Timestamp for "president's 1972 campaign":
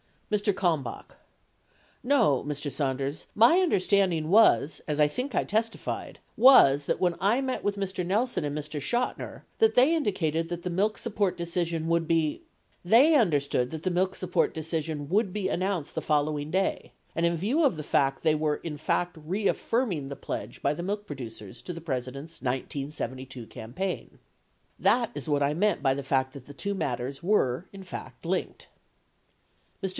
21.81-24.17